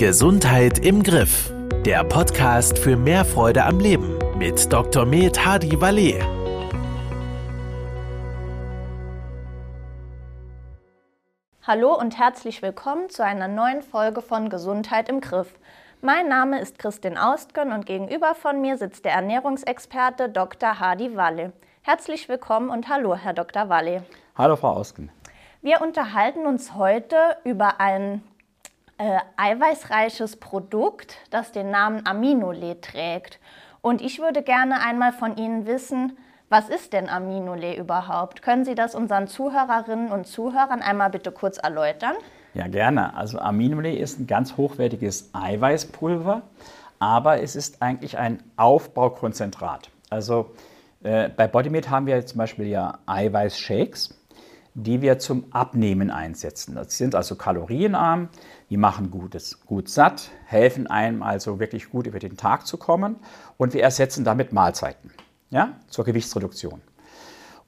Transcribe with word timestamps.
Gesundheit 0.00 0.78
im 0.78 1.02
Griff. 1.02 1.52
Der 1.84 2.02
Podcast 2.04 2.78
für 2.78 2.96
mehr 2.96 3.22
Freude 3.22 3.66
am 3.66 3.78
Leben 3.80 4.18
mit 4.38 4.72
Dr. 4.72 5.04
Med 5.04 5.44
Hadi 5.44 5.78
Valet. 5.78 6.24
Hallo 11.64 11.92
und 12.00 12.16
herzlich 12.18 12.62
willkommen 12.62 13.10
zu 13.10 13.22
einer 13.22 13.46
neuen 13.46 13.82
Folge 13.82 14.22
von 14.22 14.48
Gesundheit 14.48 15.10
im 15.10 15.20
Griff. 15.20 15.52
Mein 16.00 16.28
Name 16.28 16.62
ist 16.62 16.78
Christin 16.78 17.18
Austgen 17.18 17.70
und 17.70 17.84
gegenüber 17.84 18.34
von 18.34 18.62
mir 18.62 18.78
sitzt 18.78 19.04
der 19.04 19.12
Ernährungsexperte 19.12 20.30
Dr. 20.30 20.80
Hadi 20.80 21.14
Walle. 21.14 21.52
Herzlich 21.82 22.26
willkommen 22.30 22.70
und 22.70 22.88
hallo, 22.88 23.16
Herr 23.16 23.34
Dr. 23.34 23.68
Walle. 23.68 24.04
Hallo, 24.34 24.56
Frau 24.56 24.70
Austgen. 24.70 25.12
Wir 25.60 25.82
unterhalten 25.82 26.46
uns 26.46 26.74
heute 26.74 27.16
über 27.44 27.82
ein 27.82 28.22
äh, 29.00 29.18
eiweißreiches 29.38 30.36
Produkt, 30.36 31.16
das 31.30 31.52
den 31.52 31.70
Namen 31.70 32.06
Aminole 32.06 32.82
trägt. 32.82 33.38
Und 33.80 34.02
ich 34.02 34.18
würde 34.18 34.42
gerne 34.42 34.82
einmal 34.82 35.12
von 35.12 35.38
Ihnen 35.38 35.66
wissen, 35.66 36.18
was 36.50 36.68
ist 36.68 36.92
denn 36.92 37.08
Aminole 37.08 37.76
überhaupt? 37.76 38.42
Können 38.42 38.66
Sie 38.66 38.74
das 38.74 38.94
unseren 38.94 39.26
Zuhörerinnen 39.26 40.10
und 40.10 40.26
Zuhörern 40.26 40.82
einmal 40.82 41.08
bitte 41.08 41.32
kurz 41.32 41.56
erläutern? 41.56 42.14
Ja, 42.52 42.66
gerne. 42.66 43.14
Also 43.16 43.38
Aminole 43.38 43.96
ist 43.96 44.20
ein 44.20 44.26
ganz 44.26 44.58
hochwertiges 44.58 45.30
Eiweißpulver, 45.32 46.42
aber 46.98 47.42
es 47.42 47.56
ist 47.56 47.80
eigentlich 47.80 48.18
ein 48.18 48.42
Aufbaukonzentrat. 48.56 49.90
Also 50.10 50.50
äh, 51.02 51.30
bei 51.30 51.48
Bodymeat 51.48 51.88
haben 51.88 52.04
wir 52.04 52.26
zum 52.26 52.36
Beispiel 52.36 52.66
ja 52.66 52.98
Eiweißshakes 53.06 54.19
die 54.74 55.02
wir 55.02 55.18
zum 55.18 55.52
Abnehmen 55.52 56.10
einsetzen. 56.10 56.74
Das 56.74 56.96
sind 56.96 57.14
also 57.14 57.34
kalorienarm, 57.34 58.28
die 58.70 58.76
machen 58.76 59.10
gutes, 59.10 59.60
gut 59.66 59.88
satt, 59.88 60.30
helfen 60.46 60.86
einem 60.86 61.22
also 61.22 61.58
wirklich 61.58 61.90
gut 61.90 62.06
über 62.06 62.18
den 62.18 62.36
Tag 62.36 62.66
zu 62.66 62.76
kommen 62.76 63.16
und 63.56 63.74
wir 63.74 63.82
ersetzen 63.82 64.24
damit 64.24 64.52
Mahlzeiten 64.52 65.10
ja, 65.50 65.76
zur 65.88 66.04
Gewichtsreduktion. 66.04 66.80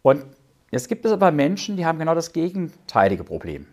Und 0.03 0.25
jetzt 0.71 0.89
gibt 0.89 1.05
es 1.05 1.13
aber 1.13 1.31
Menschen, 1.31 1.77
die 1.77 1.87
haben 1.87 1.99
genau 1.99 2.15
das 2.15 2.33
gegenteilige 2.33 3.25
Problem. 3.25 3.67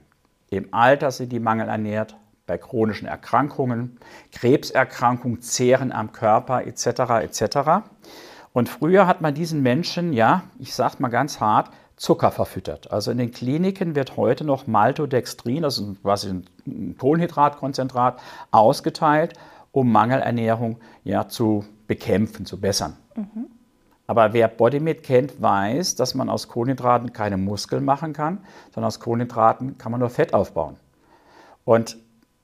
Im 0.49 0.73
Alter 0.73 1.11
sind 1.11 1.31
die 1.31 1.39
mangelernährt, 1.39 2.16
bei 2.47 2.58
chronischen 2.58 3.08
Erkrankungen, 3.08 3.99
Krebserkrankungen, 4.31 5.39
Zehren 5.41 5.91
am 5.91 6.11
Körper 6.11 6.66
etc. 6.66 6.88
etc. 7.21 7.86
Und 8.53 8.69
früher 8.69 9.05
hat 9.05 9.21
man 9.21 9.36
diesen 9.36 9.61
Menschen, 9.61 10.14
ja, 10.14 10.43
ich 10.58 10.73
sage 10.73 10.95
mal 10.97 11.09
ganz 11.09 11.39
hart, 11.39 11.69
Zucker 12.00 12.31
verfüttert. 12.31 12.92
Also 12.92 13.11
in 13.11 13.17
den 13.17 13.31
Kliniken 13.31 13.94
wird 13.94 14.16
heute 14.16 14.45
noch 14.45 14.67
Maltodextrin, 14.67 15.64
das 15.64 15.78
ist 15.78 16.02
quasi 16.02 16.30
ein 16.66 16.95
Kohlenhydratkonzentrat, 16.97 18.22
ausgeteilt, 18.52 19.33
um 19.73 19.92
Mangelernährung 19.92 20.77
ja, 21.03 21.27
zu 21.27 21.66
bekämpfen, 21.88 22.45
zu 22.45 22.59
bessern. 22.59 22.95
Mhm. 23.16 23.47
Aber 24.08 24.31
wer 24.31 24.47
Bodymit 24.47 25.03
kennt, 25.03 25.42
weiß, 25.42 25.95
dass 25.95 26.16
man 26.16 26.30
aus 26.30 26.47
Kohlenhydraten 26.47 27.11
keine 27.11 27.36
Muskeln 27.36 27.83
machen 27.83 28.14
kann, 28.14 28.39
sondern 28.73 28.88
aus 28.88 29.02
Kohlenhydraten 29.02 29.77
kann 29.77 29.92
man 29.92 30.00
nur 30.00 30.09
Fett 30.09 30.33
aufbauen. 30.33 30.77
Und 31.66 31.97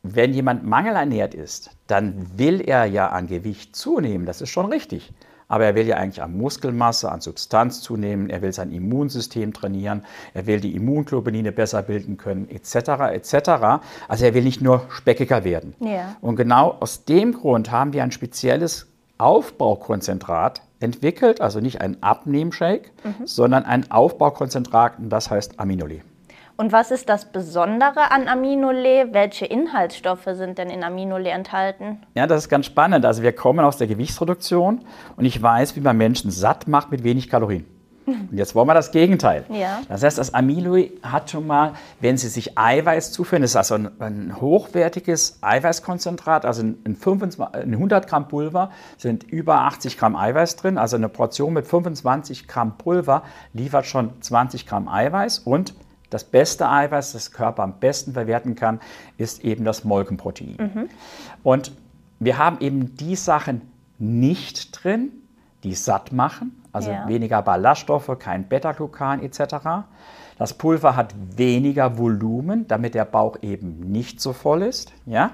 wenn 0.04 0.34
jemand 0.34 0.66
mangelernährt 0.66 1.34
ist, 1.34 1.72
dann 1.88 2.38
will 2.38 2.60
er 2.60 2.86
ja 2.86 3.08
an 3.08 3.28
Gewicht 3.28 3.74
zunehmen, 3.74 4.26
das 4.26 4.42
ist 4.42 4.50
schon 4.50 4.66
richtig 4.66 5.14
aber 5.48 5.66
er 5.66 5.76
will 5.76 5.88
ja 5.88 5.98
eigentlich 5.98 6.22
an 6.22 6.38
Muskelmasse, 6.38 7.12
an 7.12 7.22
Substanz 7.22 7.82
zunehmen, 7.82 8.30
er 8.30 8.42
will 8.42 8.54
sein 8.54 8.72
Immunsystem 8.72 9.54
trainieren, 9.54 10.04
er 10.34 10.48
will 10.48 10.60
die 10.60 10.76
Immunglobuline 10.76 11.52
besser 11.52 11.82
bilden 11.84 12.18
können, 12.18 12.50
etc., 12.50 12.76
etc. 13.14 13.82
Also 14.08 14.26
er 14.26 14.34
will 14.34 14.44
nicht 14.44 14.62
nur 14.62 14.86
speckiger 14.90 15.44
werden. 15.44 15.76
Ja. 15.80 16.16
Und 16.22 16.36
genau 16.36 16.78
aus 16.80 17.06
dem 17.06 17.34
Grund 17.34 17.72
haben 17.72 17.94
wir 17.94 18.04
ein 18.04 18.12
spezielles 18.12 18.88
Aufbaukonzentrat 19.18 20.62
entwickelt, 20.80 21.42
also 21.42 21.60
nicht 21.60 21.82
ein 21.82 22.02
Abnehmshake, 22.04 22.92
mhm. 23.04 23.26
sondern 23.26 23.64
ein 23.64 23.90
Aufbaukonzentrat, 23.92 25.00
und 25.00 25.10
das 25.10 25.30
heißt 25.30 25.60
Aminole. 25.60 26.02
Und 26.58 26.72
was 26.72 26.92
ist 26.92 27.10
das 27.10 27.26
Besondere 27.26 28.12
an 28.12 28.30
Aminole? 28.30 29.10
Welche 29.12 29.46
Inhaltsstoffe 29.46 30.28
sind 30.32 30.58
denn 30.58 30.70
in 30.70 30.84
Aminole 30.84 31.30
enthalten? 31.30 32.00
Ja, 32.16 32.28
das 32.28 32.44
ist 32.44 32.50
ganz 32.50 32.66
spannend. 32.66 33.06
Also 33.06 33.24
wir 33.24 33.34
kommen 33.34 33.66
aus 33.66 33.78
der 33.78 33.88
Gewichtsreduktion 33.88 34.86
und 35.18 35.26
ich 35.26 35.42
weiß, 35.42 35.76
wie 35.76 35.82
man 35.82 35.98
Menschen 35.98 36.32
satt 36.32 36.70
macht 36.70 36.92
mit 36.92 37.04
wenig 37.04 37.30
Kalorien. 37.30 37.66
Und 38.06 38.34
jetzt 38.34 38.54
wollen 38.54 38.68
wir 38.68 38.76
das 38.76 38.92
Gegenteil. 38.92 39.46
Ja. 39.50 39.82
Das 39.90 40.04
heißt, 40.04 40.20
das 40.20 40.32
Aminole 40.32 40.92
hat 41.02 41.32
schon 41.32 41.48
mal, 41.48 41.74
wenn 42.00 42.18
Sie 42.18 42.28
sich 42.28 42.56
Eiweiß 42.56 43.12
zuführen, 43.12 43.42
das 43.42 43.52
ist 43.52 43.56
also 43.56 43.76
ein, 43.76 43.90
ein 44.00 44.40
hochwertiges 44.40 45.40
Eiweißkonzentrat, 45.42 46.46
also 46.46 46.62
in, 46.62 46.96
25, 46.96 47.64
in 47.64 47.74
100 47.74 48.08
Gramm 48.08 48.28
Pulver 48.28 48.70
sind 48.98 49.24
über 49.24 49.62
80 49.62 49.98
Gramm 49.98 50.16
Eiweiß 50.16 50.56
drin. 50.56 50.78
Also 50.78 50.98
eine 50.98 51.10
Portion 51.10 51.54
mit 51.54 51.66
25 51.66 52.48
Gramm 52.48 52.78
Pulver 52.78 53.24
liefert 53.54 53.88
schon 53.88 54.12
20 54.22 54.68
Gramm 54.68 54.88
Eiweiß 54.88 55.40
und 55.40 55.74
das 56.16 56.24
beste 56.24 56.70
Eiweiß, 56.70 57.12
das 57.12 57.30
der 57.30 57.38
Körper 57.38 57.64
am 57.64 57.80
besten 57.80 58.14
verwerten 58.14 58.56
kann, 58.56 58.80
ist 59.18 59.44
eben 59.44 59.66
das 59.66 59.84
Molkenprotein. 59.84 60.56
Mhm. 60.58 60.90
Und 61.44 61.74
wir 62.20 62.38
haben 62.38 62.58
eben 62.62 62.96
die 62.96 63.18
Sachen 63.18 63.62
nicht 64.00 64.84
drin, 64.84 65.12
die 65.64 65.76
satt 65.76 66.14
machen, 66.14 66.64
also 66.72 66.92
ja. 66.92 67.08
weniger 67.08 67.42
Ballaststoffe, 67.42 68.18
kein 68.18 68.48
Beta-Glucan 68.48 69.22
etc. 69.22 69.56
Das 70.38 70.54
Pulver 70.54 70.96
hat 70.96 71.14
weniger 71.36 71.98
Volumen, 71.98 72.66
damit 72.68 72.94
der 72.94 73.06
Bauch 73.06 73.38
eben 73.42 73.92
nicht 73.92 74.22
so 74.22 74.32
voll 74.32 74.64
ist. 74.64 74.94
Ja? 75.06 75.32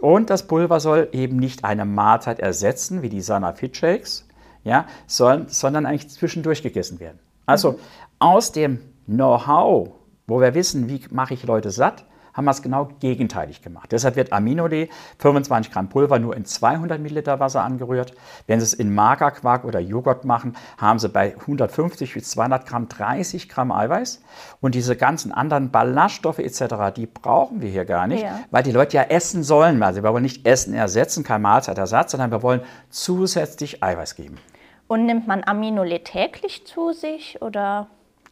Und 0.00 0.30
das 0.30 0.46
Pulver 0.46 0.80
soll 0.80 1.08
eben 1.12 1.36
nicht 1.36 1.64
eine 1.64 1.84
Mahlzeit 1.84 2.38
ersetzen, 2.38 3.02
wie 3.02 3.10
die 3.10 3.20
Sana 3.20 3.52
Fit 3.52 3.76
Shakes, 3.76 4.26
ja? 4.64 4.86
Sondern 5.06 5.86
eigentlich 5.86 6.10
zwischendurch 6.10 6.62
gegessen 6.62 6.98
werden. 6.98 7.18
Also 7.46 7.72
mhm. 7.72 7.76
aus 8.18 8.52
dem 8.52 8.80
Know-how 9.06 9.97
wo 10.28 10.40
wir 10.40 10.54
wissen, 10.54 10.88
wie 10.88 11.00
mache 11.10 11.34
ich 11.34 11.42
Leute 11.42 11.72
satt, 11.72 12.04
haben 12.38 12.44
wir 12.44 12.52
es 12.52 12.62
genau 12.62 12.88
gegenteilig 13.00 13.62
gemacht. 13.62 13.90
Deshalb 13.90 14.14
wird 14.14 14.32
Aminode 14.32 14.88
25 15.18 15.72
Gramm 15.72 15.88
Pulver 15.88 16.20
nur 16.20 16.36
in 16.36 16.44
200 16.44 17.00
Milliliter 17.00 17.40
Wasser 17.40 17.64
angerührt. 17.64 18.12
Wenn 18.46 18.60
Sie 18.60 18.64
es 18.64 18.74
in 18.74 18.94
Magerquark 18.94 19.64
oder 19.64 19.80
Joghurt 19.80 20.24
machen, 20.24 20.56
haben 20.76 21.00
Sie 21.00 21.08
bei 21.08 21.34
150 21.34 22.14
bis 22.14 22.30
200 22.30 22.64
Gramm 22.64 22.88
30 22.88 23.48
Gramm 23.48 23.72
Eiweiß. 23.72 24.22
Und 24.60 24.76
diese 24.76 24.94
ganzen 24.94 25.32
anderen 25.32 25.72
Ballaststoffe 25.72 26.38
etc., 26.38 26.94
die 26.94 27.06
brauchen 27.06 27.60
wir 27.60 27.70
hier 27.70 27.84
gar 27.84 28.06
nicht, 28.06 28.22
ja. 28.22 28.38
weil 28.52 28.62
die 28.62 28.72
Leute 28.72 28.98
ja 28.98 29.02
essen 29.02 29.42
sollen. 29.42 29.82
Also 29.82 30.04
wir 30.04 30.12
wollen 30.12 30.22
nicht 30.22 30.46
Essen 30.46 30.74
ersetzen, 30.74 31.24
kein 31.24 31.42
Mahlzeitersatz, 31.42 32.12
sondern 32.12 32.30
wir 32.30 32.44
wollen 32.44 32.60
zusätzlich 32.88 33.82
Eiweiß 33.82 34.14
geben. 34.14 34.38
Und 34.86 35.06
nimmt 35.06 35.26
man 35.26 35.42
Aminole 35.42 36.04
täglich 36.04 36.66
zu 36.66 36.92
sich 36.92 37.42
oder? 37.42 37.88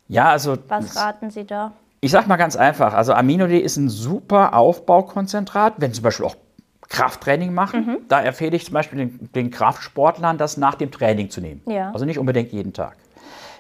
Ja, 0.06 0.30
also. 0.30 0.56
Was 0.68 0.94
raten 0.94 1.30
Sie 1.30 1.44
da? 1.44 1.72
Ich 2.00 2.10
sage 2.10 2.28
mal 2.28 2.36
ganz 2.36 2.56
einfach, 2.56 2.92
also 2.92 3.14
Aminode 3.14 3.58
ist 3.58 3.76
ein 3.76 3.88
super 3.88 4.54
Aufbaukonzentrat, 4.54 5.74
wenn 5.78 5.90
Sie 5.90 5.96
zum 5.96 6.04
Beispiel 6.04 6.26
auch 6.26 6.36
Krafttraining 6.88 7.52
machen. 7.52 7.86
Mhm. 7.86 7.98
Da 8.08 8.22
empfehle 8.22 8.56
ich 8.56 8.64
zum 8.64 8.74
Beispiel 8.74 8.98
den, 8.98 9.32
den, 9.34 9.50
Kraftsportlern, 9.50 10.38
das 10.38 10.56
nach 10.56 10.74
dem 10.74 10.90
Training 10.90 11.30
zu 11.30 11.40
nehmen. 11.40 11.62
Ja. 11.66 11.90
Also 11.92 12.04
nicht 12.04 12.18
unbedingt 12.18 12.52
jeden 12.52 12.72
Tag. 12.72 12.96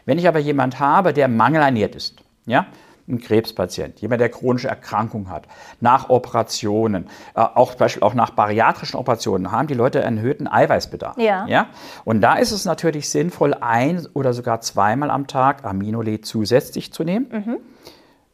Wenn 0.04 0.18
ich 0.18 0.28
aber 0.28 0.38
jemanden 0.38 0.78
habe, 0.78 1.12
der 1.12 1.26
mangelernährt 1.28 1.96
ist, 1.96 2.16
ja, 2.46 2.66
ein 3.08 3.20
Krebspatient, 3.20 4.00
jemand, 4.00 4.20
der 4.20 4.28
chronische 4.28 4.68
Erkrankungen 4.68 5.30
hat, 5.30 5.46
nach 5.80 6.08
Operationen, 6.08 7.06
äh, 7.34 7.40
auch 7.40 7.70
zum 7.70 7.78
Beispiel 7.78 8.02
auch 8.02 8.14
nach 8.14 8.30
bariatrischen 8.30 8.98
Operationen, 8.98 9.52
haben 9.52 9.68
die 9.68 9.74
Leute 9.74 10.04
einen 10.04 10.18
erhöhten 10.18 10.48
Eiweißbedarf. 10.48 11.16
Ja. 11.18 11.46
ja. 11.46 11.68
Und 12.04 12.20
da 12.20 12.34
ist 12.34 12.50
es 12.50 12.64
natürlich 12.64 13.08
sinnvoll, 13.08 13.54
ein 13.54 14.06
oder 14.14 14.32
sogar 14.32 14.60
zweimal 14.60 15.10
am 15.10 15.26
Tag 15.26 15.64
Aminole 15.64 16.20
zusätzlich 16.20 16.92
zu 16.92 17.04
nehmen. 17.04 17.26
Mhm 17.30 17.56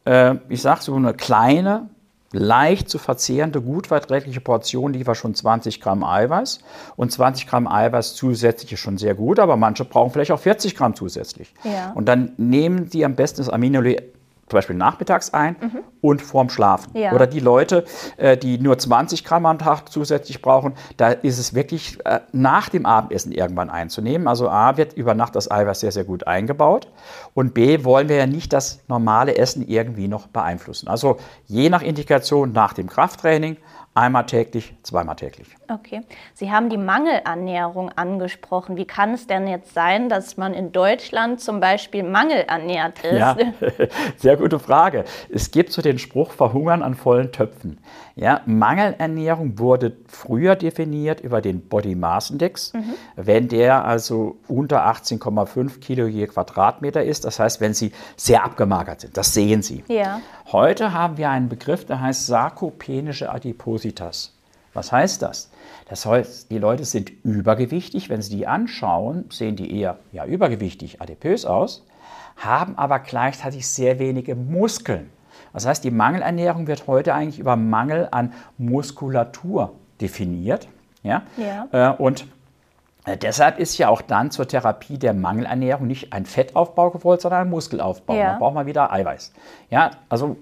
äh, 0.05 0.35
ich 0.49 0.61
sage 0.61 0.81
so 0.81 0.95
eine 0.95 1.13
kleine, 1.13 1.89
leicht 2.33 2.89
zu 2.89 2.97
verzehrende, 2.97 3.61
gut 3.61 3.87
verträgliche 3.87 4.41
Portion 4.41 4.93
liefert 4.93 5.17
schon 5.17 5.35
20 5.35 5.79
Gramm 5.79 6.03
Eiweiß. 6.03 6.59
Und 6.95 7.11
20 7.11 7.47
Gramm 7.47 7.67
Eiweiß 7.67 8.15
zusätzlich 8.15 8.73
ist 8.73 8.79
schon 8.79 8.97
sehr 8.97 9.13
gut, 9.13 9.39
aber 9.39 9.55
manche 9.55 9.85
brauchen 9.85 10.11
vielleicht 10.11 10.31
auch 10.31 10.39
40 10.39 10.75
Gramm 10.75 10.95
zusätzlich. 10.95 11.53
Ja. 11.63 11.91
Und 11.93 12.07
dann 12.07 12.33
nehmen 12.37 12.89
die 12.89 13.05
am 13.05 13.15
besten 13.15 13.37
das 13.37 13.53
Aminolé 13.53 14.01
zum 14.53 14.59
Beispiel 14.59 14.75
nachmittags 14.75 15.33
ein 15.33 15.55
mhm. 15.59 15.79
und 16.01 16.21
vorm 16.21 16.49
Schlafen. 16.49 16.95
Ja. 16.95 17.13
Oder 17.13 17.25
die 17.25 17.39
Leute, 17.39 17.85
äh, 18.17 18.37
die 18.37 18.59
nur 18.59 18.77
20 18.77 19.23
Gramm 19.23 19.47
am 19.47 19.57
Tag 19.57 19.89
zusätzlich 19.89 20.43
brauchen, 20.43 20.73
da 20.97 21.09
ist 21.09 21.39
es 21.39 21.55
wirklich 21.55 21.97
äh, 22.05 22.19
nach 22.33 22.69
dem 22.69 22.85
Abendessen 22.85 23.31
irgendwann 23.31 23.71
einzunehmen. 23.71 24.27
Also 24.27 24.49
A 24.49 24.77
wird 24.77 24.93
über 24.93 25.15
Nacht 25.15 25.35
das 25.35 25.49
Eiweiß 25.49 25.79
sehr, 25.79 25.91
sehr 25.91 26.03
gut 26.03 26.27
eingebaut 26.27 26.91
und 27.33 27.55
B 27.55 27.83
wollen 27.83 28.09
wir 28.09 28.17
ja 28.17 28.27
nicht 28.27 28.53
das 28.53 28.81
normale 28.87 29.37
Essen 29.37 29.67
irgendwie 29.67 30.07
noch 30.07 30.27
beeinflussen. 30.27 30.87
Also 30.87 31.17
je 31.47 31.71
nach 31.71 31.81
Indikation 31.81 32.51
nach 32.51 32.73
dem 32.73 32.87
Krafttraining 32.87 33.57
einmal 33.95 34.25
täglich, 34.25 34.73
zweimal 34.81 35.15
täglich. 35.15 35.47
Okay. 35.69 36.01
Sie 36.33 36.51
haben 36.51 36.69
die 36.69 36.77
Mangelernährung 36.77 37.89
angesprochen. 37.89 38.75
Wie 38.75 38.85
kann 38.85 39.13
es 39.13 39.27
denn 39.27 39.47
jetzt 39.47 39.73
sein, 39.73 40.09
dass 40.09 40.37
man 40.37 40.53
in 40.53 40.71
Deutschland 40.71 41.39
zum 41.39 41.59
Beispiel 41.59 42.03
mangelernährt 42.03 43.03
ist? 43.03 43.19
Ja, 43.19 43.37
sehr 44.17 44.37
gute 44.37 44.59
Frage. 44.59 45.05
Es 45.29 45.51
gibt 45.51 45.71
so 45.71 45.81
den 45.81 45.99
Spruch, 45.99 46.31
verhungern 46.31 46.81
an 46.81 46.95
vollen 46.95 47.31
Töpfen. 47.31 47.79
Ja, 48.15 48.41
Mangelernährung 48.45 49.57
wurde 49.57 49.95
früher 50.07 50.55
definiert 50.55 51.21
über 51.21 51.41
den 51.41 51.61
Body 51.61 51.95
Mass 51.95 52.29
Index, 52.29 52.73
mhm. 52.73 52.93
wenn 53.15 53.47
der 53.47 53.85
also 53.85 54.37
unter 54.47 54.85
18,5 54.87 55.79
Kilo 55.79 56.05
je 56.07 56.27
Quadratmeter 56.27 57.03
ist. 57.03 57.25
Das 57.25 57.39
heißt, 57.39 57.61
wenn 57.61 57.73
Sie 57.73 57.91
sehr 58.15 58.43
abgemagert 58.43 59.01
sind. 59.01 59.17
Das 59.17 59.33
sehen 59.33 59.61
Sie. 59.61 59.83
Ja. 59.87 60.21
Heute 60.51 60.93
haben 60.93 61.17
wir 61.17 61.29
einen 61.29 61.49
Begriff, 61.49 61.85
der 61.85 62.01
heißt 62.01 62.27
sarkopenische 62.27 63.31
Adipositas. 63.31 63.82
Was 64.73 64.91
heißt 64.91 65.21
das? 65.21 65.51
Das 65.87 66.05
heißt, 66.05 66.49
die 66.49 66.57
Leute 66.57 66.85
sind 66.85 67.11
übergewichtig. 67.23 68.09
Wenn 68.09 68.21
Sie 68.21 68.35
die 68.35 68.47
anschauen, 68.47 69.25
sehen 69.29 69.55
die 69.55 69.79
eher 69.79 69.99
ja, 70.11 70.25
übergewichtig, 70.25 71.01
adipös 71.01 71.45
aus, 71.45 71.85
haben 72.37 72.77
aber 72.77 72.99
gleichzeitig 72.99 73.67
sehr 73.67 73.99
wenige 73.99 74.35
Muskeln. 74.35 75.11
Das 75.51 75.67
heißt, 75.67 75.83
die 75.83 75.91
Mangelernährung 75.91 76.67
wird 76.67 76.87
heute 76.87 77.13
eigentlich 77.13 77.39
über 77.39 77.55
Mangel 77.55 78.07
an 78.11 78.33
Muskulatur 78.57 79.73
definiert. 80.01 80.67
Ja? 81.03 81.23
ja. 81.37 81.67
Äh, 81.91 81.95
und 81.95 82.25
äh, 83.05 83.17
Deshalb 83.17 83.59
ist 83.59 83.77
ja 83.77 83.89
auch 83.89 84.01
dann 84.01 84.31
zur 84.31 84.47
Therapie 84.47 84.97
der 84.97 85.13
Mangelernährung 85.13 85.87
nicht 85.87 86.13
ein 86.13 86.25
Fettaufbau 86.25 86.89
gewollt, 86.89 87.21
sondern 87.21 87.41
ein 87.41 87.49
Muskelaufbau. 87.49 88.15
Ja. 88.15 88.33
Da 88.33 88.39
braucht 88.39 88.55
man 88.55 88.65
wieder 88.65 88.91
Eiweiß. 88.91 89.33
Ja, 89.69 89.91
also, 90.09 90.37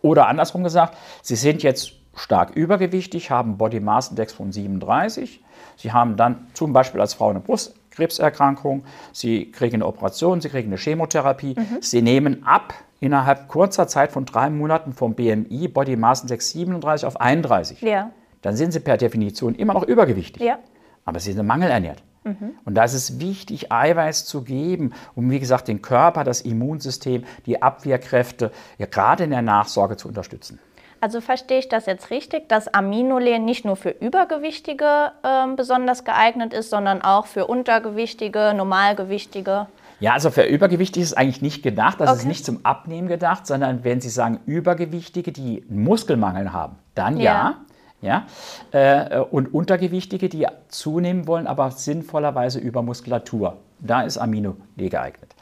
oder 0.00 0.28
andersrum 0.28 0.62
gesagt, 0.64 0.96
Sie 1.22 1.36
sind 1.36 1.62
jetzt 1.62 1.92
stark 2.16 2.54
übergewichtig, 2.54 3.30
haben 3.30 3.58
Body 3.58 3.80
Mass 3.80 4.08
Index 4.08 4.32
von 4.32 4.52
37. 4.52 5.42
Sie 5.76 5.92
haben 5.92 6.16
dann 6.16 6.46
zum 6.54 6.72
Beispiel 6.72 7.00
als 7.00 7.14
Frau 7.14 7.30
eine 7.30 7.40
Brustkrebserkrankung, 7.40 8.84
Sie 9.12 9.50
kriegen 9.50 9.76
eine 9.76 9.86
Operation, 9.86 10.40
Sie 10.40 10.48
kriegen 10.48 10.68
eine 10.68 10.78
Chemotherapie, 10.78 11.54
mhm. 11.56 11.78
Sie 11.80 12.02
nehmen 12.02 12.44
ab 12.44 12.74
innerhalb 13.00 13.48
kurzer 13.48 13.86
Zeit 13.86 14.12
von 14.12 14.24
drei 14.24 14.50
Monaten 14.50 14.92
vom 14.92 15.14
BMI 15.14 15.68
Body 15.68 15.96
Mass 15.96 16.22
Index 16.22 16.50
37 16.50 17.06
auf 17.06 17.20
31. 17.20 17.80
Ja. 17.82 18.10
Dann 18.42 18.56
sind 18.56 18.72
Sie 18.72 18.80
per 18.80 18.96
Definition 18.96 19.54
immer 19.54 19.74
noch 19.74 19.84
übergewichtig. 19.84 20.42
Ja. 20.42 20.58
Aber 21.04 21.20
Sie 21.20 21.32
sind 21.32 21.46
mangelernährt. 21.46 22.02
Mhm. 22.24 22.52
Und 22.64 22.74
da 22.74 22.84
ist 22.84 22.94
es 22.94 23.20
wichtig, 23.20 23.70
Eiweiß 23.70 24.24
zu 24.24 24.42
geben, 24.42 24.92
um, 25.14 25.30
wie 25.30 25.38
gesagt, 25.38 25.68
den 25.68 25.82
Körper, 25.82 26.24
das 26.24 26.40
Immunsystem, 26.40 27.24
die 27.46 27.62
Abwehrkräfte, 27.62 28.50
ja, 28.78 28.86
gerade 28.86 29.24
in 29.24 29.30
der 29.30 29.42
Nachsorge 29.42 29.96
zu 29.96 30.08
unterstützen. 30.08 30.58
Also 31.04 31.20
verstehe 31.20 31.58
ich 31.58 31.68
das 31.68 31.84
jetzt 31.84 32.08
richtig, 32.08 32.48
dass 32.48 32.72
Aminolen 32.72 33.44
nicht 33.44 33.66
nur 33.66 33.76
für 33.76 33.90
Übergewichtige 33.90 35.12
äh, 35.22 35.54
besonders 35.54 36.04
geeignet 36.04 36.54
ist, 36.54 36.70
sondern 36.70 37.02
auch 37.02 37.26
für 37.26 37.46
Untergewichtige, 37.46 38.54
Normalgewichtige? 38.56 39.66
Ja, 40.00 40.14
also 40.14 40.30
für 40.30 40.44
Übergewichtige 40.44 41.02
ist 41.02 41.10
es 41.10 41.14
eigentlich 41.14 41.42
nicht 41.42 41.62
gedacht. 41.62 42.00
Das 42.00 42.08
okay. 42.08 42.20
ist 42.20 42.24
nicht 42.24 42.46
zum 42.46 42.64
Abnehmen 42.64 43.06
gedacht, 43.06 43.46
sondern 43.46 43.84
wenn 43.84 44.00
Sie 44.00 44.08
sagen 44.08 44.40
Übergewichtige, 44.46 45.30
die 45.30 45.62
Muskelmangel 45.68 46.54
haben, 46.54 46.76
dann 46.94 47.18
ja. 47.18 47.56
ja. 48.00 48.24
ja? 48.72 49.18
Äh, 49.18 49.20
und 49.20 49.52
Untergewichtige, 49.52 50.30
die 50.30 50.46
zunehmen 50.68 51.26
wollen, 51.26 51.46
aber 51.46 51.70
sinnvollerweise 51.70 52.60
über 52.60 52.80
Muskulatur. 52.80 53.58
Da 53.80 54.00
ist 54.00 54.16
Amino 54.16 54.56
geeignet. 54.78 55.34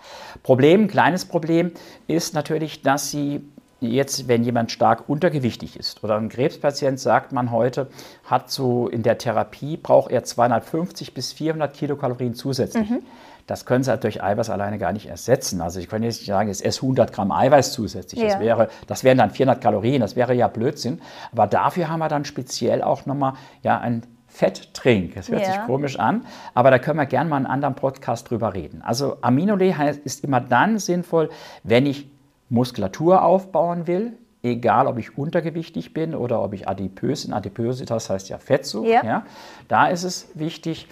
Problem, 0.43 0.88
kleines 0.88 1.25
Problem 1.25 1.70
ist 2.09 2.35
natürlich, 2.35 2.82
dass 2.82 3.12
sie 3.12 3.44
jetzt, 3.90 4.29
wenn 4.29 4.44
jemand 4.44 4.70
stark 4.70 5.08
untergewichtig 5.08 5.79
ist 5.79 6.02
oder 6.05 6.17
ein 6.17 6.29
Krebspatient, 6.29 7.00
sagt 7.00 7.32
man 7.32 7.50
heute, 7.50 7.88
hat 8.25 8.50
so 8.50 8.88
in 8.88 9.02
der 9.02 9.19
Therapie, 9.19 9.76
braucht 9.76 10.11
er 10.11 10.25
250 10.25 11.14
bis 11.14 11.32
400 11.32 11.75
Kilokalorien 11.75 12.34
zusätzlich. 12.34 12.90
Mhm. 12.90 13.02
Das 13.46 13.67
können 13.67 13.82
Sie 13.82 13.90
halt 13.90 14.05
durch 14.05 14.23
Eiweiß 14.23 14.50
alleine 14.50 14.79
gar 14.79 14.93
nicht 14.93 15.06
ersetzen. 15.06 15.61
Also 15.61 15.81
ich 15.81 15.88
könnte 15.88 16.06
jetzt 16.06 16.19
nicht 16.19 16.29
sagen, 16.29 16.49
es 16.49 16.61
esse 16.61 16.82
100 16.82 17.12
Gramm 17.12 17.32
Eiweiß 17.32 17.73
zusätzlich. 17.73 18.23
Ja. 18.23 18.29
Das, 18.29 18.40
wäre, 18.40 18.69
das 18.87 19.05
wären 19.05 19.19
dann 19.19 19.31
400 19.31 19.61
Kalorien, 19.61 20.00
das 20.00 20.17
wäre 20.17 20.35
ja 20.35 20.49
Blödsinn. 20.49 21.00
Aber 21.32 21.46
dafür 21.46 21.88
haben 21.88 21.99
wir 21.99 22.08
dann 22.08 22.25
speziell 22.25 22.82
auch 22.82 23.05
nochmal 23.06 23.35
ja, 23.62 23.78
ein 23.78 24.02
Fetttrink. 24.32 25.14
Das 25.14 25.28
hört 25.28 25.43
ja. 25.43 25.52
sich 25.52 25.62
komisch 25.67 25.99
an, 25.99 26.25
aber 26.55 26.70
da 26.70 26.78
können 26.78 26.99
wir 26.99 27.06
gerne 27.06 27.28
mal 27.28 27.37
in 27.37 27.44
einem 27.44 27.52
anderen 27.52 27.75
Podcast 27.75 28.31
drüber 28.31 28.55
reden. 28.55 28.81
Also 28.82 29.19
Aminole 29.20 29.90
ist 30.05 30.25
immer 30.25 30.40
dann 30.40 30.78
sinnvoll, 30.78 31.28
wenn 31.62 31.85
ich 31.85 32.11
Muskulatur 32.52 33.25
aufbauen 33.25 33.87
will, 33.87 34.12
egal 34.43 34.87
ob 34.87 34.99
ich 34.99 35.16
untergewichtig 35.16 35.94
bin 35.94 36.14
oder 36.14 36.43
ob 36.43 36.52
ich 36.52 36.69
adipös 36.69 37.25
bin. 37.25 37.32
Adipösitas 37.32 38.10
heißt 38.10 38.28
ja 38.28 38.38
Fettsucht. 38.38 38.88
Ja. 38.88 39.04
ja. 39.04 39.26
Da 39.69 39.88
ist 39.88 40.04
es 40.04 40.28
wichtig. 40.34 40.87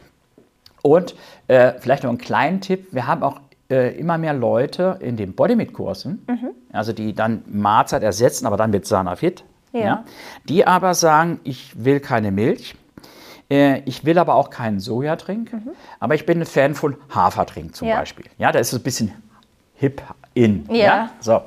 Und 0.83 1.15
äh, 1.49 1.75
vielleicht 1.79 2.05
noch 2.05 2.11
einen 2.11 2.19
kleinen 2.19 2.63
Tipp: 2.63 2.89
Wir 2.93 3.07
haben 3.07 3.23
auch 3.23 3.41
äh, 3.69 3.95
immer 3.99 4.17
mehr 4.17 4.33
Leute 4.33 4.99
in 5.01 5.17
den 5.17 5.35
Bodymit-Kursen, 5.35 6.25
mhm. 6.27 6.51
also 6.73 6.95
die 6.95 7.15
dann 7.15 7.43
Mahlzeit 7.47 8.03
ersetzen, 8.03 8.47
aber 8.47 8.57
dann 8.57 8.71
mit 8.71 8.87
Sanafit, 8.87 9.45
ja. 9.73 9.81
ja. 9.81 10.05
die 10.49 10.67
aber 10.67 10.95
sagen, 10.95 11.41
ich 11.45 11.85
will 11.85 12.01
keine 12.01 12.33
Milch. 12.33 12.75
Äh, 13.51 13.81
ich 13.81 14.07
will 14.07 14.17
aber 14.17 14.37
auch 14.37 14.49
keinen 14.49 14.81
Sojatrink, 14.81 15.53
mhm. 15.53 15.71
aber 15.99 16.15
ich 16.15 16.25
bin 16.25 16.41
ein 16.41 16.47
Fan 16.47 16.75
von 16.75 16.97
Hafertrink 17.11 17.77
zum 17.77 17.89
ja. 17.89 17.99
Beispiel. 17.99 18.25
Ja, 18.39 18.51
da 18.51 18.61
ist 18.61 18.73
es 18.73 18.79
ein 18.79 18.83
bisschen 18.83 19.13
hip 19.81 20.03
in. 20.35 20.67
Ja. 20.69 20.75
ja. 20.75 21.11
So. 21.21 21.43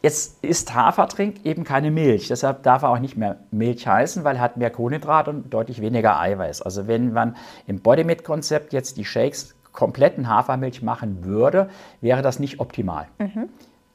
Jetzt 0.00 0.42
ist 0.44 0.74
Hafertrink 0.74 1.44
eben 1.44 1.64
keine 1.64 1.90
Milch, 1.90 2.28
deshalb 2.28 2.62
darf 2.62 2.82
er 2.82 2.90
auch 2.90 3.00
nicht 3.00 3.16
mehr 3.16 3.36
Milch 3.50 3.86
heißen, 3.86 4.22
weil 4.22 4.36
er 4.36 4.42
hat 4.42 4.56
mehr 4.56 4.70
Kohlenhydrat 4.70 5.26
und 5.26 5.52
deutlich 5.52 5.80
weniger 5.80 6.20
Eiweiß. 6.20 6.62
Also 6.62 6.86
wenn 6.86 7.12
man 7.12 7.36
im 7.66 7.80
Bodymit-Konzept 7.80 8.72
jetzt 8.72 8.96
die 8.96 9.04
Shakes 9.04 9.56
komplett 9.72 10.16
in 10.16 10.28
Hafermilch 10.28 10.82
machen 10.82 11.24
würde, 11.24 11.68
wäre 12.00 12.22
das 12.22 12.38
nicht 12.38 12.60
optimal. 12.60 13.08
Mhm. 13.18 13.48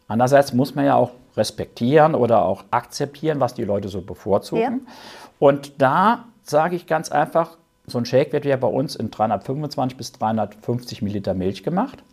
Andererseits 0.09 0.53
muss 0.53 0.75
man 0.75 0.85
ja 0.85 0.95
auch 0.95 1.11
respektieren 1.37 2.15
oder 2.15 2.43
auch 2.43 2.65
akzeptieren, 2.69 3.39
was 3.39 3.53
die 3.53 3.63
Leute 3.63 3.87
so 3.87 4.01
bevorzugen. 4.01 4.61
Ja. 4.85 4.93
Und 5.39 5.81
da 5.81 6.25
sage 6.43 6.75
ich 6.75 6.85
ganz 6.85 7.11
einfach, 7.11 7.57
so 7.87 7.97
ein 7.97 8.05
Shake 8.05 8.33
wird 8.33 8.45
ja 8.45 8.57
bei 8.57 8.67
uns 8.67 8.95
in 8.95 9.09
325 9.09 9.97
bis 9.97 10.11
350 10.11 11.01
Milliliter 11.01 11.33
Milch 11.33 11.63
gemacht. 11.63 12.03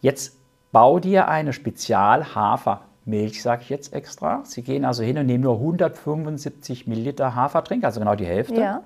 Jetzt 0.00 0.38
bau 0.74 0.98
dir 0.98 1.28
eine 1.28 1.52
Spezial-Hafermilch, 1.52 3.40
sage 3.40 3.62
ich 3.62 3.70
jetzt 3.70 3.94
extra. 3.94 4.40
Sie 4.44 4.62
gehen 4.62 4.84
also 4.84 5.04
hin 5.04 5.16
und 5.16 5.26
nehmen 5.26 5.44
nur 5.44 5.54
175 5.54 6.86
Milliliter 6.88 7.34
Hafertrink, 7.34 7.84
also 7.84 8.00
genau 8.00 8.16
die 8.16 8.26
Hälfte, 8.26 8.60
ja. 8.60 8.82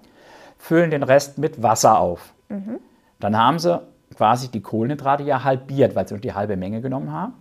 füllen 0.59 0.91
den 0.91 1.03
Rest 1.03 1.39
mit 1.39 1.63
Wasser 1.63 1.99
auf. 1.99 2.35
Mhm. 2.51 2.79
Dann 3.19 3.37
haben 3.37 3.59
sie 3.59 3.81
quasi 4.15 4.51
die 4.51 4.61
Kohlenhydrate 4.61 5.23
ja 5.23 5.43
halbiert, 5.45 5.97
weil 5.97 6.07
sie 6.07 6.15
nur 6.15 6.21
die 6.21 6.35
halbe 6.35 6.57
Menge 6.57 6.83
genommen 6.83 7.11
haben. 7.11 7.33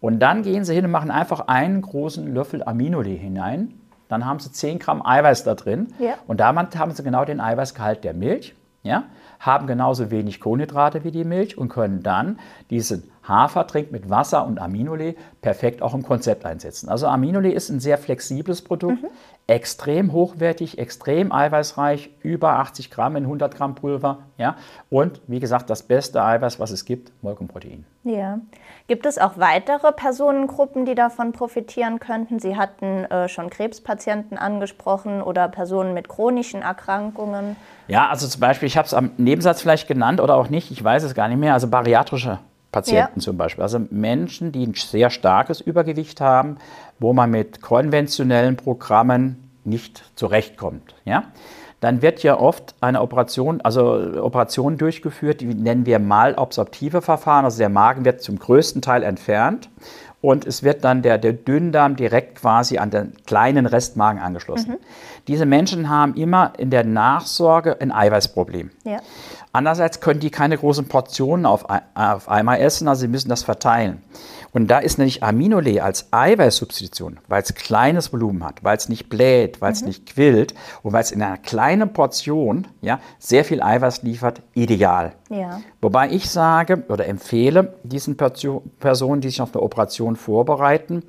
Und 0.00 0.18
dann 0.18 0.42
gehen 0.42 0.64
sie 0.64 0.74
hin 0.74 0.84
und 0.84 0.90
machen 0.90 1.12
einfach 1.12 1.46
einen 1.46 1.80
großen 1.80 2.34
Löffel 2.34 2.64
Aminole 2.64 3.10
hinein. 3.10 3.74
Dann 4.08 4.26
haben 4.26 4.40
sie 4.40 4.50
10 4.50 4.80
Gramm 4.80 5.06
Eiweiß 5.06 5.44
da 5.44 5.54
drin. 5.54 5.94
Ja. 6.00 6.14
Und 6.26 6.40
damit 6.40 6.76
haben 6.76 6.90
sie 6.90 7.04
genau 7.04 7.24
den 7.24 7.40
Eiweißgehalt 7.40 8.02
der 8.02 8.12
Milch. 8.12 8.54
Ja? 8.82 9.04
haben 9.44 9.66
genauso 9.66 10.10
wenig 10.10 10.40
Kohlenhydrate 10.40 11.04
wie 11.04 11.10
die 11.10 11.24
Milch 11.24 11.58
und 11.58 11.68
können 11.68 12.02
dann 12.02 12.38
diesen 12.70 13.10
Hafertrink 13.26 13.90
mit 13.90 14.10
Wasser 14.10 14.46
und 14.46 14.60
Aminole 14.60 15.14
perfekt 15.40 15.82
auch 15.82 15.94
im 15.94 16.02
Konzept 16.02 16.44
einsetzen. 16.44 16.88
Also 16.88 17.06
Aminole 17.06 17.52
ist 17.52 17.70
ein 17.70 17.80
sehr 17.80 17.98
flexibles 17.98 18.62
Produkt, 18.62 19.02
mhm. 19.02 19.08
extrem 19.46 20.12
hochwertig, 20.12 20.78
extrem 20.78 21.32
eiweißreich, 21.32 22.10
über 22.22 22.58
80 22.58 22.90
Gramm 22.90 23.16
in 23.16 23.24
100 23.24 23.54
Gramm 23.54 23.74
Pulver. 23.74 24.18
Ja? 24.36 24.56
Und 24.90 25.20
wie 25.26 25.40
gesagt, 25.40 25.70
das 25.70 25.82
beste 25.82 26.22
Eiweiß, 26.22 26.60
was 26.60 26.70
es 26.70 26.84
gibt, 26.84 27.12
Molkenprotein. 27.22 27.84
Ja. 28.04 28.40
Gibt 28.86 29.06
es 29.06 29.16
auch 29.16 29.38
weitere 29.38 29.92
Personengruppen, 29.92 30.84
die 30.84 30.94
davon 30.94 31.32
profitieren 31.32 32.00
könnten? 32.00 32.38
Sie 32.38 32.56
hatten 32.56 33.04
äh, 33.06 33.30
schon 33.30 33.48
Krebspatienten 33.48 34.36
angesprochen 34.36 35.22
oder 35.22 35.48
Personen 35.48 35.94
mit 35.94 36.10
chronischen 36.10 36.60
Erkrankungen. 36.60 37.56
Ja, 37.88 38.08
also 38.08 38.26
zum 38.26 38.42
Beispiel, 38.42 38.66
ich 38.66 38.76
habe 38.76 38.86
es 38.86 38.92
am 38.92 39.12
Nebensatz 39.16 39.62
vielleicht 39.62 39.88
genannt 39.88 40.20
oder 40.20 40.34
auch 40.36 40.50
nicht, 40.50 40.70
ich 40.70 40.84
weiß 40.84 41.02
es 41.04 41.14
gar 41.14 41.28
nicht 41.28 41.38
mehr, 41.38 41.54
also 41.54 41.68
bariatrische 41.68 42.40
Patienten 42.74 43.20
ja. 43.20 43.22
zum 43.22 43.36
Beispiel. 43.36 43.62
Also 43.62 43.80
Menschen, 43.90 44.50
die 44.50 44.66
ein 44.66 44.74
sehr 44.74 45.10
starkes 45.10 45.60
Übergewicht 45.60 46.20
haben, 46.20 46.56
wo 46.98 47.12
man 47.12 47.30
mit 47.30 47.62
konventionellen 47.62 48.56
Programmen 48.56 49.48
nicht 49.64 50.02
zurechtkommt. 50.16 50.96
Ja? 51.04 51.24
Dann 51.78 52.02
wird 52.02 52.22
ja 52.24 52.38
oft 52.38 52.74
eine 52.80 53.00
Operation, 53.00 53.60
also 53.60 54.22
Operation 54.22 54.76
durchgeführt, 54.76 55.40
die 55.40 55.46
nennen 55.46 55.86
wir 55.86 56.00
malabsorptive 56.00 57.00
Verfahren. 57.00 57.44
Also 57.44 57.58
der 57.58 57.68
Magen 57.68 58.04
wird 58.04 58.22
zum 58.22 58.38
größten 58.38 58.82
Teil 58.82 59.04
entfernt 59.04 59.68
und 60.24 60.46
es 60.46 60.62
wird 60.62 60.84
dann 60.84 61.02
der, 61.02 61.18
der 61.18 61.34
Dünndarm 61.34 61.96
direkt 61.96 62.40
quasi 62.40 62.78
an 62.78 62.88
den 62.88 63.12
kleinen 63.26 63.66
Restmagen 63.66 64.22
angeschlossen. 64.22 64.70
Mhm. 64.70 64.76
Diese 65.28 65.44
Menschen 65.44 65.90
haben 65.90 66.14
immer 66.14 66.54
in 66.56 66.70
der 66.70 66.82
Nachsorge 66.82 67.78
ein 67.78 67.92
Eiweißproblem. 67.92 68.70
Ja. 68.84 69.00
Andererseits 69.52 70.00
können 70.00 70.20
die 70.20 70.30
keine 70.30 70.56
großen 70.56 70.88
Portionen 70.88 71.44
auf, 71.44 71.66
auf 71.94 72.28
einmal 72.30 72.58
essen, 72.60 72.88
also 72.88 73.02
sie 73.02 73.08
müssen 73.08 73.28
das 73.28 73.42
verteilen. 73.42 74.02
Und 74.54 74.68
da 74.68 74.78
ist 74.78 74.98
nämlich 74.98 75.22
Aminole 75.24 75.82
als 75.82 76.12
Eiweißsubstitution, 76.12 77.18
weil 77.26 77.42
es 77.42 77.54
kleines 77.54 78.12
Volumen 78.12 78.44
hat, 78.44 78.62
weil 78.62 78.76
es 78.76 78.88
nicht 78.88 79.08
bläht, 79.08 79.60
weil 79.60 79.72
es 79.72 79.80
mhm. 79.80 79.88
nicht 79.88 80.06
quillt 80.06 80.54
und 80.84 80.92
weil 80.92 81.02
es 81.02 81.10
in 81.10 81.20
einer 81.20 81.38
kleinen 81.38 81.92
Portion 81.92 82.68
ja, 82.80 83.00
sehr 83.18 83.44
viel 83.44 83.60
Eiweiß 83.60 84.02
liefert, 84.02 84.42
ideal. 84.54 85.12
Ja. 85.28 85.60
Wobei 85.80 86.10
ich 86.10 86.30
sage 86.30 86.84
oder 86.88 87.06
empfehle 87.06 87.74
diesen 87.82 88.16
Personen, 88.16 89.20
die 89.20 89.28
sich 89.28 89.40
auf 89.40 89.52
eine 89.52 89.62
Operation 89.62 90.13
vorbereiten, 90.16 91.02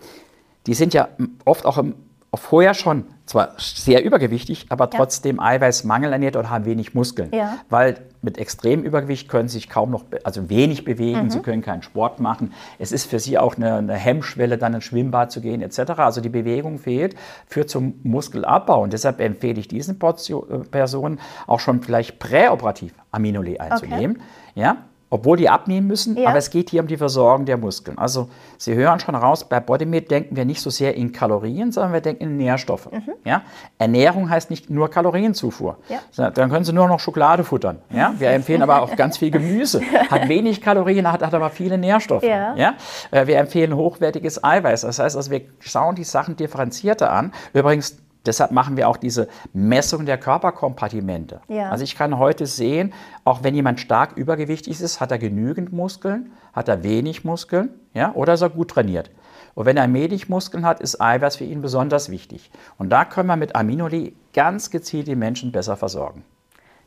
die 0.67 0.73
sind 0.73 0.93
ja 0.93 1.09
oft 1.45 1.65
auch 1.65 1.77
im 1.77 1.95
vorher 2.37 2.73
schon 2.73 3.05
zwar 3.25 3.53
sehr 3.57 4.03
übergewichtig, 4.03 4.67
aber 4.69 4.89
trotzdem 4.89 5.37
ja. 5.37 5.43
Eiweißmangel 5.43 6.11
ernährt 6.11 6.35
und 6.35 6.49
haben 6.49 6.65
wenig 6.65 6.93
Muskeln. 6.93 7.31
Ja. 7.33 7.57
Weil 7.69 7.97
mit 8.21 8.37
extremem 8.37 8.85
Übergewicht 8.85 9.29
können 9.29 9.47
sie 9.47 9.55
sich 9.55 9.69
kaum 9.69 9.91
noch, 9.91 10.03
also 10.23 10.49
wenig 10.49 10.85
bewegen, 10.85 11.23
mhm. 11.23 11.29
sie 11.29 11.39
können 11.39 11.61
keinen 11.61 11.81
Sport 11.81 12.19
machen. 12.19 12.53
Es 12.77 12.91
ist 12.91 13.09
für 13.09 13.19
sie 13.19 13.37
auch 13.37 13.55
eine, 13.55 13.75
eine 13.75 13.95
Hemmschwelle, 13.95 14.57
dann 14.57 14.73
ins 14.73 14.83
Schwimmbad 14.83 15.31
zu 15.31 15.41
gehen 15.41 15.61
etc. 15.61 15.91
Also 15.97 16.21
die 16.21 16.29
Bewegung 16.29 16.77
fehlt, 16.77 17.15
führt 17.47 17.69
zum 17.69 17.95
Muskelabbau. 18.03 18.83
Und 18.83 18.93
deshalb 18.93 19.19
empfehle 19.19 19.59
ich 19.59 19.67
diesen 19.67 19.97
Portion, 19.97 20.49
äh, 20.49 20.57
Personen 20.65 21.19
auch 21.47 21.59
schon 21.59 21.81
vielleicht 21.81 22.19
präoperativ 22.19 22.93
Aminole 23.11 23.59
einzunehmen. 23.59 24.17
Okay. 24.17 24.61
Ja, 24.61 24.77
obwohl 25.15 25.37
die 25.37 25.49
abnehmen 25.49 25.87
müssen, 25.87 26.17
ja. 26.17 26.29
aber 26.29 26.37
es 26.37 26.49
geht 26.49 26.69
hier 26.69 26.81
um 26.81 26.87
die 26.87 26.97
Versorgung 26.97 27.45
der 27.45 27.57
Muskeln. 27.57 27.97
Also 27.97 28.29
Sie 28.57 28.75
hören 28.75 28.99
schon 28.99 29.15
raus, 29.15 29.47
bei 29.47 29.59
Bodymate 29.59 30.07
denken 30.07 30.35
wir 30.35 30.45
nicht 30.45 30.61
so 30.61 30.69
sehr 30.69 30.95
in 30.95 31.11
Kalorien, 31.11 31.71
sondern 31.71 31.93
wir 31.93 32.01
denken 32.01 32.23
in 32.23 32.37
Nährstoffe. 32.37 32.91
Mhm. 32.91 33.13
Ja? 33.23 33.43
Ernährung 33.77 34.29
heißt 34.29 34.49
nicht 34.49 34.69
nur 34.69 34.89
Kalorienzufuhr. 34.89 35.77
Ja. 35.89 36.31
Dann 36.31 36.49
können 36.49 36.65
Sie 36.65 36.73
nur 36.73 36.87
noch 36.87 36.99
Schokolade 36.99 37.43
futtern. 37.43 37.79
Ja? 37.89 38.13
Wir 38.17 38.31
empfehlen 38.31 38.61
aber 38.61 38.81
auch 38.81 38.95
ganz 38.95 39.17
viel 39.17 39.31
Gemüse. 39.31 39.81
Hat 40.09 40.27
wenig 40.27 40.61
Kalorien, 40.61 41.11
hat, 41.11 41.21
hat 41.21 41.33
aber 41.33 41.49
viele 41.49 41.77
Nährstoffe. 41.77 42.23
Ja. 42.23 42.55
Ja? 42.55 42.75
Äh, 43.11 43.27
wir 43.27 43.37
empfehlen 43.37 43.75
hochwertiges 43.75 44.43
Eiweiß. 44.43 44.81
Das 44.81 44.99
heißt, 44.99 45.15
also 45.15 45.31
wir 45.31 45.41
schauen 45.59 45.95
die 45.95 46.03
Sachen 46.03 46.35
differenzierter 46.35 47.11
an. 47.11 47.31
Übrigens, 47.53 47.97
Deshalb 48.25 48.51
machen 48.51 48.77
wir 48.77 48.89
auch 48.89 48.97
diese 48.97 49.27
Messung 49.53 50.05
der 50.05 50.17
Körperkompartimente. 50.17 51.41
Ja. 51.47 51.69
Also 51.69 51.83
ich 51.83 51.95
kann 51.95 52.17
heute 52.17 52.45
sehen, 52.45 52.93
auch 53.23 53.43
wenn 53.43 53.55
jemand 53.55 53.79
stark 53.79 54.17
übergewichtig 54.17 54.81
ist, 54.81 54.99
hat 54.99 55.11
er 55.11 55.17
genügend 55.17 55.71
Muskeln, 55.71 56.31
hat 56.53 56.67
er 56.67 56.83
wenig 56.83 57.23
Muskeln 57.23 57.69
ja, 57.93 58.13
oder 58.13 58.33
ist 58.33 58.41
er 58.41 58.49
gut 58.49 58.71
trainiert. 58.71 59.11
Und 59.53 59.65
wenn 59.65 59.77
er 59.77 59.91
wenig 59.91 60.27
Muskeln 60.29 60.65
hat, 60.65 60.81
ist 60.81 61.01
Eiweiß 61.01 61.37
für 61.37 61.45
ihn 61.45 61.61
besonders 61.61 62.09
wichtig. 62.09 62.51
Und 62.77 62.89
da 62.89 63.05
können 63.05 63.27
wir 63.27 63.37
mit 63.37 63.55
Aminoli 63.55 64.15
ganz 64.33 64.69
gezielt 64.69 65.07
die 65.07 65.15
Menschen 65.15 65.51
besser 65.51 65.77
versorgen. 65.77 66.23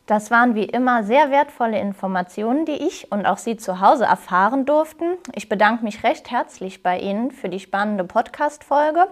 Das 0.09 0.31
waren 0.31 0.55
wie 0.55 0.65
immer 0.65 1.05
sehr 1.05 1.31
wertvolle 1.31 1.79
Informationen, 1.79 2.65
die 2.65 2.87
ich 2.87 3.13
und 3.13 3.27
auch 3.27 3.37
Sie 3.37 3.59
zu 3.59 3.81
Hause 3.81 4.05
erfahren 4.05 4.65
durften. 4.65 5.19
Ich 5.35 5.51
bedanke 5.51 5.85
mich 5.85 6.03
recht 6.03 6.31
herzlich 6.31 6.83
bei 6.83 6.99
Ihnen 6.99 7.31
für 7.31 7.51
die 7.51 7.61
spannende 7.61 8.05
Podcast-Folge 8.05 9.09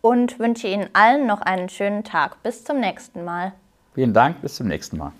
und 0.00 0.38
wünsche 0.38 0.68
Ihnen 0.68 0.88
allen 0.92 1.26
noch 1.26 1.40
einen 1.40 1.68
schönen 1.68 2.04
Tag. 2.04 2.42
Bis 2.42 2.64
zum 2.64 2.80
nächsten 2.80 3.24
Mal. 3.24 3.52
Vielen 3.94 4.12
Dank, 4.14 4.40
bis 4.42 4.56
zum 4.56 4.68
nächsten 4.68 4.98
Mal. 4.98 5.12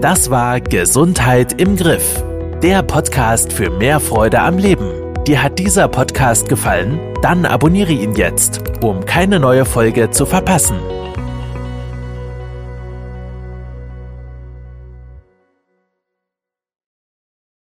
Das 0.00 0.30
war 0.30 0.60
Gesundheit 0.60 1.60
im 1.60 1.76
Griff, 1.76 2.24
der 2.62 2.82
Podcast 2.82 3.52
für 3.52 3.70
mehr 3.70 4.00
Freude 4.00 4.40
am 4.40 4.56
Leben. 4.56 5.14
Dir 5.26 5.42
hat 5.42 5.58
dieser 5.58 5.88
Podcast 5.88 6.48
gefallen? 6.48 6.98
Dann 7.22 7.44
abonniere 7.44 7.92
ihn 7.92 8.14
jetzt, 8.14 8.62
um 8.82 9.04
keine 9.04 9.38
neue 9.38 9.64
Folge 9.64 10.10
zu 10.10 10.24
verpassen. 10.24 10.78